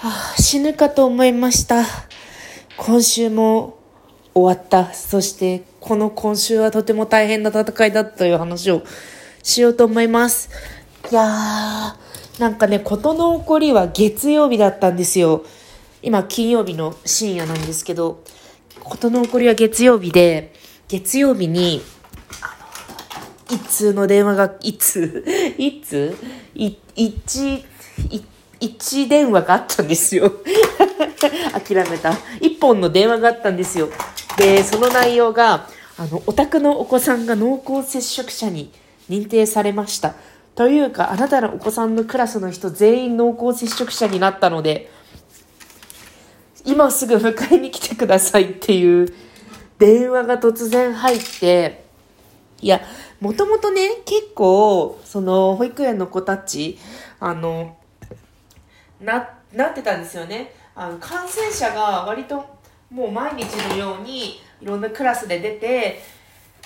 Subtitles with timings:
[0.00, 1.84] はあ、死ぬかと思いました。
[2.76, 3.80] 今週も
[4.32, 4.94] 終わった。
[4.94, 8.84] そして、この今週はとても大変な戦いだという話を
[9.42, 10.50] しようと思います。
[11.10, 15.44] いやー、なんかね、事の起こりは月曜日だったんですよ。
[16.00, 18.22] 今、金曜日の深夜なんですけど、
[18.84, 20.52] 事の起こりは月曜日で、
[20.86, 21.82] 月曜日に、
[23.50, 25.24] 一通の電話が、一通
[25.58, 26.16] 一通、
[26.54, 28.24] 一、一
[28.60, 30.32] 1電話があったんですよ。
[31.52, 32.10] 諦めた。
[32.40, 33.88] 1本の電話があったんですよ。
[34.36, 38.72] で、その内容が、あの、お宅のお子さんが濃厚接触者に
[39.08, 40.14] 認定されました。
[40.54, 44.90] というか、あなたのお子さんのクラスの人全員濃厚接触者になったので、
[46.64, 49.14] 今すぐ迎えに来てくださいっていう
[49.78, 51.84] 電話が突然入って、
[52.60, 52.80] いや、
[53.20, 56.78] もともとね、結構、その、保育園の子たち、
[57.20, 57.76] あの、
[59.00, 60.52] な、なってたんですよね。
[60.74, 62.44] あの、感染者が割と、
[62.90, 66.00] もう毎日のように、いろんなクラスで出て、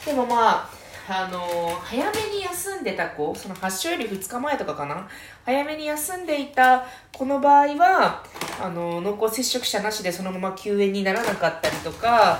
[0.04, 0.68] でもまあ、
[1.08, 1.46] あの
[1.82, 5.08] 早めに休んでた子、その発症より2日前とかかな、
[5.44, 8.24] 早めに休んでいた子の場合は、
[8.62, 12.38] あの濃厚接触者なしでそのまま休園にならなかったりとか、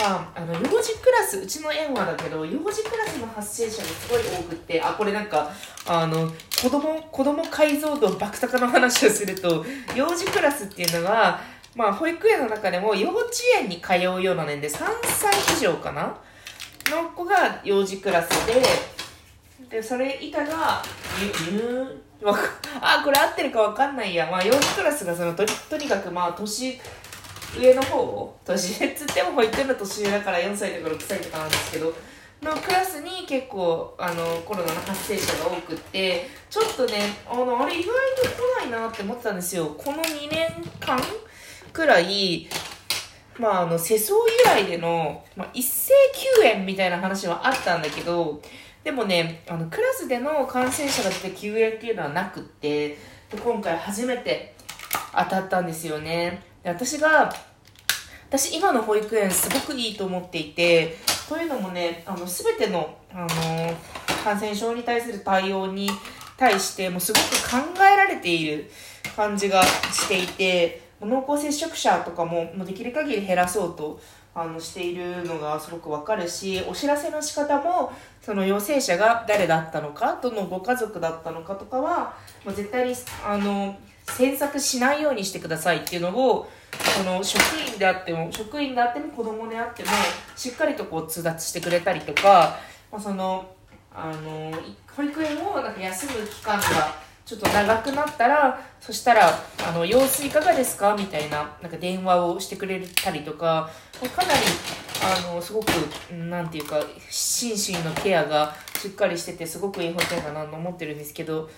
[0.00, 5.50] ああの幼児クラス、うちの園はだけど、幼児クラスの発生者がすごい多くて、あ、これなんか、
[5.86, 11.40] あの、子供、子供解像度爆高の話をすると、幼児クラスっていうのは、
[11.74, 13.30] まあ、保育園の中でも幼稚
[13.60, 16.14] 園に通うような年で3歳以上かな？
[16.90, 18.62] の子が幼児クラスで、
[19.70, 20.82] で、それ以下が、
[21.18, 22.02] 入、
[22.80, 24.28] あ、これ合ってるかわかんないや。
[24.30, 26.78] まあ、幼児クラスがその、と、とにかくまあ、年
[27.58, 31.92] 上の方を、年上っつっても保育園の年上だから4歳とか6歳とかなんですけど、
[32.42, 36.98] のクラスに結構、あの、コロナの発生者が多くって、ちょっとね、
[37.30, 39.66] あの、あれ意外と来ないなって思ってたんですよ。
[39.78, 40.48] この2年
[40.80, 41.00] 間
[41.72, 42.48] くらい、
[43.38, 45.92] まあ、あの、世相由来での、まあ、一斉
[46.36, 48.42] 休園みたいな話はあったんだけど、
[48.82, 52.98] でもね、あの、クラスでの感染者が出て休園っていうのはなくって、
[53.32, 54.51] で今回初めて
[55.12, 56.42] 当たったんですよね。
[56.62, 57.32] で私が、
[58.28, 60.96] 私今の保育園すごくいいと思っていて、
[61.28, 63.28] というのもね、あの、すべての、あの、
[64.24, 65.90] 感染症に対する対応に
[66.36, 68.70] 対して、もうすごく考えられている
[69.16, 74.00] 感じがしていて、濃厚接触者とかももうできる限り減らそうと
[74.34, 82.14] あのしているのがすごくわかるしお知らせの仕方もその陽性者が誰だったのかどのご家族だったのかとかは
[82.44, 82.94] もう絶対に
[83.26, 83.76] あの
[84.06, 86.48] 詮索しないようにしてくださいっていうのを
[86.96, 87.40] その職
[87.72, 89.90] 員であっても職員であっても子供であっても
[90.36, 92.58] しっかりとこう通達してくれたりとか、
[92.90, 93.54] まあ、その
[93.94, 94.52] あの
[94.96, 99.30] 保育園をなんか休む期間がちょっと長くなったら、そしたら、
[99.64, 100.96] あの、様子いかがですか？
[100.98, 103.70] みたいな、なんか電話をしてくれたりとか、
[104.14, 104.40] かなり、
[105.30, 105.68] あの、すごく、
[106.12, 111.48] なんていうか、心身のケアがしっかりしてて、すごくいい保育園だなと思ってるんですけど、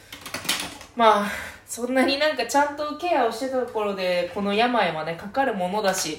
[0.96, 1.30] まあ、
[1.66, 6.18] そんなになんかちゃんとケアをしてたところで、この病はね、かかるものだし、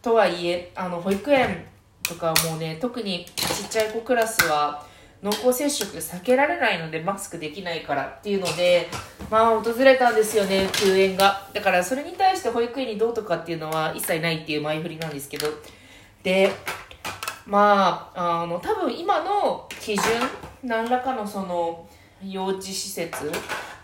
[0.00, 1.64] とはいえ、あの、保育園
[2.02, 4.84] とかもうね、特にちっちゃい子クラスは、
[5.22, 8.88] 濃厚接触避けられないのでマスクできないからっていうので
[9.30, 15.48] まあ訪れたんですよね休園がだからそれに対して保育園にどうとかっていうのは一切ないっていう前振りなんですけど。
[16.22, 16.50] で
[17.46, 20.02] まああの多分今の基準
[20.64, 21.86] 何らかのその
[22.20, 23.30] 幼稚施設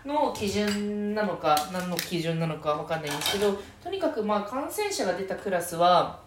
[0.05, 6.19] の基準なのか何の基準なのかわかんないんですけどとにかくまあ感染者が出たクラスは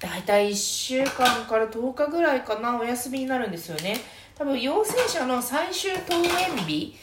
[0.00, 3.96] 大体1週間から10日ぐらいかなお休みになるんですよね。
[4.34, 6.96] 多分陽性者の最終登園日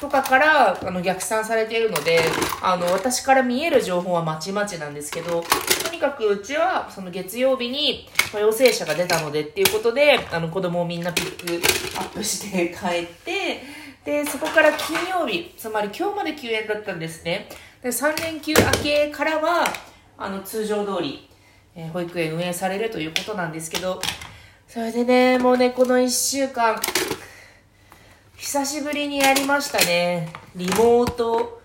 [0.00, 2.20] とかからあの逆算されているので
[2.62, 5.42] あの私から見える情報はまちまちなんですけど
[5.84, 13.62] とにかくうちはその月曜日に陽性者が出たのでっていうことであの子供をみんなピックアップして帰って
[14.04, 17.48] でそこから金曜日つまり今日まで休園だったんですね
[17.82, 19.64] で3連休明けからは
[20.18, 21.28] あの通常通り
[21.74, 24.00] えー保育園運営されるということなんですけど、
[24.68, 26.80] それでね、もうね、この1週間、
[28.36, 30.28] 久しぶりにやりましたね。
[30.54, 31.60] リモート、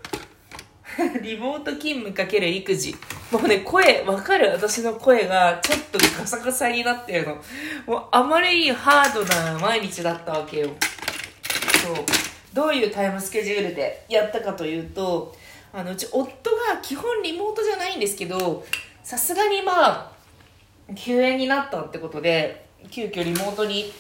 [1.22, 2.96] リモート勤務かける育児。
[3.32, 4.50] もうね、声、わかる？
[4.52, 7.36] 私の声がちょっとガサガサになってるの。
[7.86, 10.70] もうあまりにハードな毎日だったわけよ。
[11.84, 11.96] そう。
[12.54, 15.36] どういうタイムスケジュールでやったかというと、
[15.72, 18.66] あの、うち夫が基本リモートじゃないんですけど、
[19.04, 20.12] さすがにまあ、
[20.96, 23.92] 休園になったってことで、急遽リモートに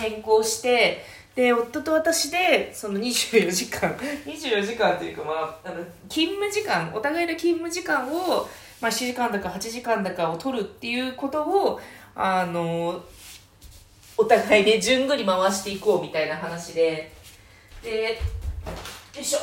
[0.00, 1.04] 変更して、
[1.34, 3.90] で夫と私でその24時間
[4.26, 5.32] 24時間というかま
[5.64, 5.76] ああの
[6.08, 8.48] 勤務時間お互いの勤務時間を、
[8.80, 11.80] まあ、7時間だか8時間だかを取るっていうことを
[12.16, 13.02] あの
[14.18, 17.12] お互いで順繰り回していこうみたいな話で
[17.82, 18.20] で
[19.14, 19.38] よいしょ。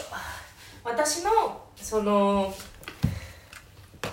[0.84, 2.54] 私のその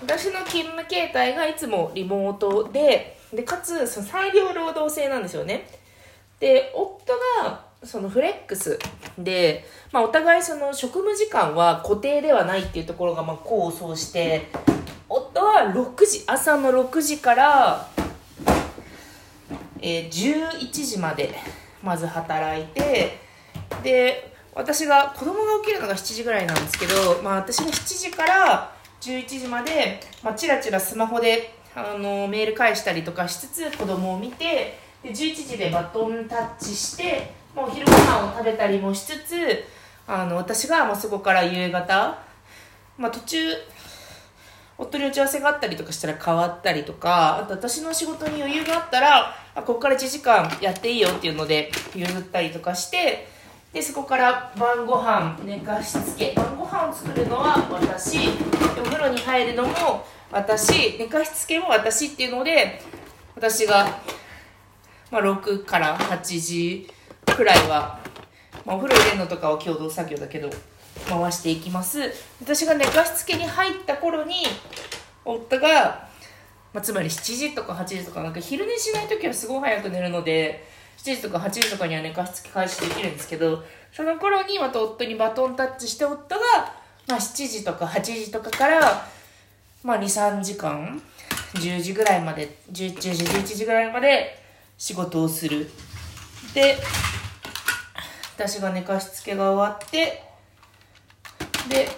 [0.03, 5.69] 私の勤務形態がいつもリモートででかつその裁量労働制なんですよね。
[6.41, 7.13] で夫
[7.43, 8.79] がそのフレックス
[9.19, 14.49] で、まあ、お互いその職務時間は固定ではないっていうところがまあ功を奏して
[15.09, 17.89] 夫は6時朝の6時から、
[19.81, 21.35] えー11時まで
[21.83, 23.24] まず働いて
[23.85, 39.65] で私が子供が起きるのが7時ぐらいなんですけど、まあ、私が7時から11時まで、まあ、チラチラスマホであのメール返したりとかしつつ子供を見てで11時でバトンタッチして、まあ、お昼ご飯を食べたりもしつつ
[40.07, 42.19] あの私がまあそこから夕方、
[42.97, 43.39] まあ、途中
[44.79, 53.34] 夫に打ち合わせがあったりとかしたら変わったりとかあと私の仕事に余裕があったらあここから1時間やっていいよっていうので譲ったりとかして
[53.75, 58.29] でそこから晩ご飯寝かしつけ晩ご飯を作るのは私。
[58.79, 60.97] お風呂に入るのも私。
[60.97, 62.81] 寝かしつけも私っていうので
[63.35, 63.99] 私が、
[65.11, 66.89] まあ、6から8時
[67.27, 67.99] くらいは、
[68.65, 70.49] まあ、お風呂入れるのとかは共同作業だけど
[71.09, 71.99] 回していきます。
[72.41, 74.45] 私が寝かしつけに入った頃に
[75.25, 76.09] 夫が、
[76.73, 80.65] まあ、つまり7時とか8時とかなんか昼寝しない時はすごい早く寝るので
[81.05, 83.63] 7時とか8時とかには寝かしつけ開始できるんですけど
[83.93, 86.41] その頃にまた夫にバトンタッチして夫が、
[87.07, 89.07] まあ、7時とか8時とかから、
[89.83, 91.01] まあ、23時間
[91.53, 94.43] 10時ぐらいまで10時11時ぐらいまで
[94.79, 95.69] 仕事をする。
[96.55, 96.79] で
[98.37, 100.23] 私が寝かしつけが終わって
[101.69, 101.89] で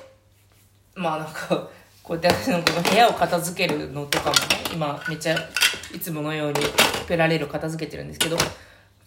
[0.95, 1.69] まあなんか
[2.03, 4.41] こうやって私のこの部屋を片付けるのとかもね
[4.73, 5.37] 今めっちゃ
[5.95, 6.61] いつものように
[7.07, 8.37] ペラレール片付けてるんですけど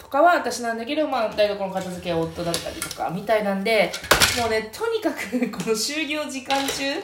[0.10, 3.92] とかは私なんだけど、まあ、台所の片付けは夫だったりとかみたいなんで
[4.40, 6.96] もうねとにかくこの就業時間中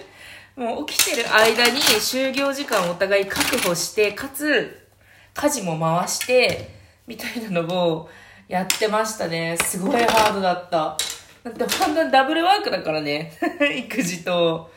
[0.56, 4.88] もう起きてる間に就業時間をお互い確保してかつ
[5.36, 6.72] 家事も回して
[7.06, 8.10] みたいなのを
[8.48, 9.58] やってましたね。
[9.62, 10.98] すごいハードだった。
[11.44, 13.34] だって半分ダブルワークだからね。
[13.78, 14.72] 育児と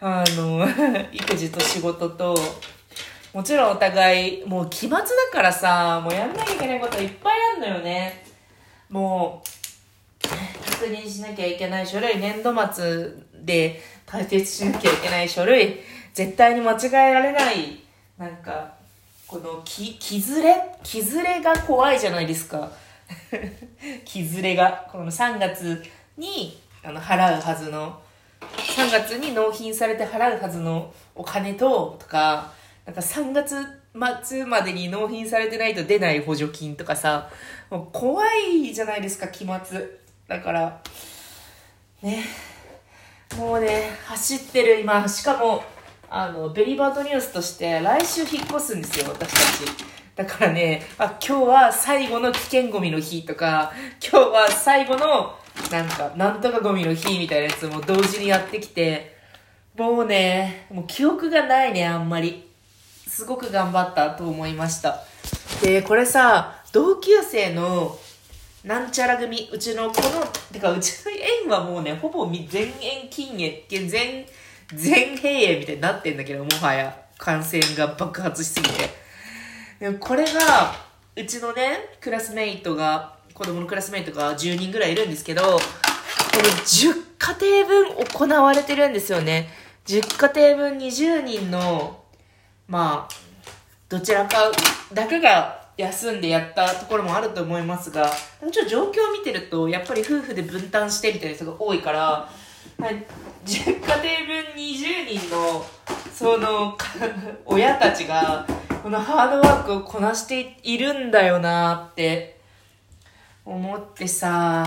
[0.00, 0.68] あの
[1.10, 2.36] 育児と仕事と。
[3.36, 8.24] もちろんお互いもう期末だからさもうやんなきゃいけないこといっぱいあんのよね。
[8.88, 9.42] も
[10.24, 10.28] う
[10.64, 13.10] 確認しなきゃいけない書類年度末
[13.44, 15.80] で解決しなきゃいけない書類
[16.14, 17.82] 絶対に間違えられない
[18.16, 18.72] なんか
[19.26, 22.72] このききずれきずれが怖いじゃないですか。
[24.06, 24.88] きずれが。
[24.90, 25.84] この3月
[26.16, 28.00] にあの払うはずの
[28.40, 32.56] 3月に納品されて払うはずのお金ととか
[32.86, 33.56] なんか3月
[34.22, 37.28] 末までに納品されてないと出ない補助金とかさ
[37.68, 40.00] もう怖いじゃないですか期末。
[40.28, 40.80] だから
[42.02, 42.24] ね。
[43.36, 45.06] もうね走ってる今。
[45.08, 45.64] しかも
[46.08, 49.84] あのベリーバードニュースとして来週引っ越すんですよ私たち。
[50.14, 55.34] だからねあ今日は最後の危険ゴミの日とか今日は最後の
[55.72, 59.16] なんかなんとかゴミの日みたいなやつも同時にやってきて
[59.76, 62.45] もうねもう記憶がないねあんまり。
[63.16, 65.02] すごく頑張ったと思いました。
[65.62, 67.98] でこれさ同級生の
[68.62, 73.38] なんちゃら組うちのこのてかうちの園はもうねほぼ全園禁
[73.70, 74.26] 煙全
[74.74, 78.90] 全閉園みたいになってんだけどもはや感染が爆発しすぎて。
[79.80, 80.74] でもこれが
[81.16, 85.58] うちのねクラスメイトが子供のクラスメイトが10人ぐらいいるんですけどこの
[86.42, 89.48] 10家庭分行われてるんですよね。
[89.86, 92.04] 10家庭分20人の
[92.68, 93.14] まあ
[93.88, 94.50] どちらか
[94.92, 102.28] だけが休んでやったところもあると思いますがちょっと状況を見てるとやっぱり夫婦で分担してみたいな人が多いから
[102.78, 102.94] 10
[103.44, 103.94] 家庭分
[104.56, 105.64] 20人の
[106.12, 106.76] その
[107.44, 108.46] 親たちが
[108.82, 112.40] このハードワークをこなしているんだよなって
[113.44, 114.66] 思ってさ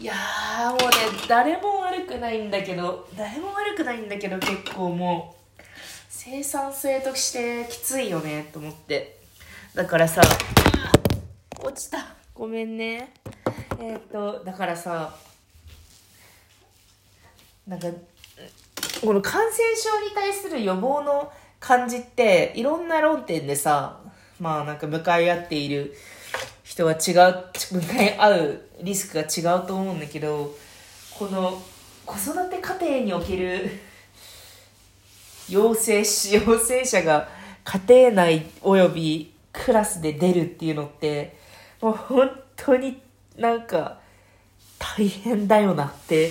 [0.00, 0.86] いやーもうね
[1.28, 5.43] 誰も悪くないんだけど誰も悪くないんだけど結構もう
[6.16, 9.18] 生産性としてきついよねと思って。
[9.74, 10.22] だからさ
[11.58, 12.14] 落ちた。
[12.32, 13.12] ごめんね。
[13.80, 15.16] えっ、とだからさ
[17.66, 17.88] なんか
[19.04, 24.00] この感染症に対する予防の感じっていろんな論点でさ
[24.38, 25.94] まあなんか向かい合っている
[26.62, 30.54] 人は違う、迎え合うリスクが違うと思うんだけど、
[31.18, 31.60] この
[32.06, 33.93] 子育て家庭における
[35.48, 37.28] 陽性し陽性者が
[37.64, 41.36] 家庭内およびクラスで出るっていうのって
[41.80, 43.00] もう本当に
[43.36, 43.98] なんか
[44.78, 46.30] 大変だよなって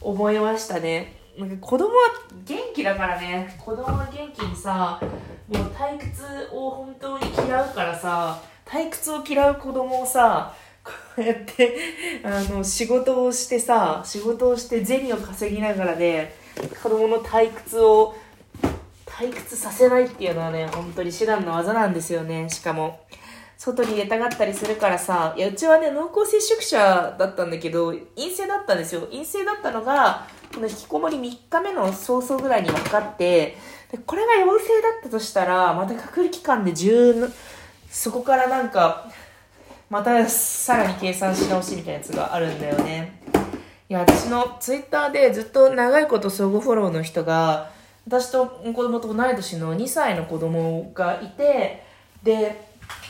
[0.00, 1.20] 思いましたね。
[1.38, 2.10] なんか子供は
[2.44, 5.00] 元気だからね子供は元気にさ
[5.48, 10.52] もう退屈を本当に嫌うからさ退屈を嫌う子供をさ
[10.84, 11.76] こうやって
[12.24, 16.34] あの仕事をしてさ仕事をして銭を稼ぎながらね
[16.82, 18.14] 子供の退屈を
[19.20, 23.00] 退屈させないっていうのはね本当に至難の技なんですよねしかも
[23.58, 33.58] 外に出たがったりするからさいやうちはね濃厚接触者だったんだけど陰性だったんですよ陰性だったのがこの引きこもり3日目の早々ぐらいに分かって
[33.92, 37.30] でこれが陽性だったとしたらまた隔離期間で10
[37.90, 39.10] そこからなんか
[39.90, 43.20] またさらに計算し直しみたいなやつがあるんだよね。
[43.88, 47.72] いや、私のツイッターでずっと長いこと相互フォローの人が、
[48.10, 51.84] 私と子供と同い年の2歳の子供がいて、
[52.24, 52.60] で、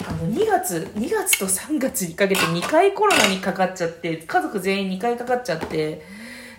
[0.07, 6.03] あの、2月、2月と3月にかけて2回コロナにかかっちゃって、家族全員2回かかっちゃって、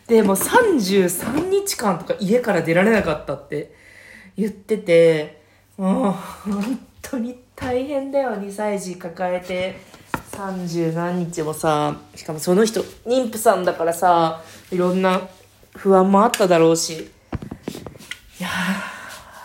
[0.07, 3.75] で、もう33日間とか家から出られなかったって
[4.36, 5.43] 言ってて、
[5.77, 9.79] もう本当に大変だよ、2歳児抱えて。
[10.31, 15.29] 30何日もさ、しかもその人、妊婦さんだからさ、いろんな
[15.75, 17.20] 不安もあっただろうし。
[18.41, 18.50] いや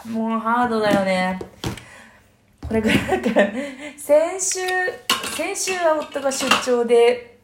[0.06, 1.38] ー、もうハードだよね。
[2.66, 3.52] これからなんから、
[3.98, 4.60] 先週、
[5.36, 7.36] 先週は夫が出張で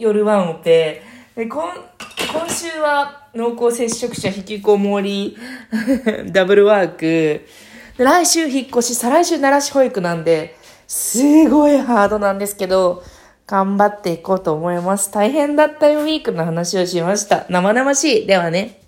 [0.00, 1.02] 夜ワンオペ、
[1.36, 1.72] で今
[2.32, 5.36] 今週は濃厚接触者引きこもり
[6.32, 7.46] ダブルワーク、
[7.98, 10.56] 来週引っ越し、再来週奈良市保育なんで、
[10.88, 13.04] すごいハードなんですけど、
[13.46, 15.12] 頑張っていこうと思います。
[15.12, 17.46] 大変だったよウィークの話をしました。
[17.48, 18.26] 生々しい。
[18.26, 18.80] ではね。